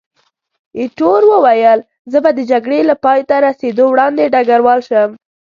ایټور 0.79 1.21
وویل، 1.31 1.79
زه 2.11 2.17
به 2.23 2.31
د 2.33 2.39
جګړې 2.51 2.79
له 2.89 2.95
پایته 3.03 3.35
رسېدو 3.45 3.85
وړاندې 3.89 4.31
ډګروال 4.33 4.79
شم. 4.87 5.09